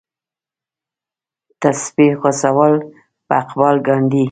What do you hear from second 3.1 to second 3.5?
په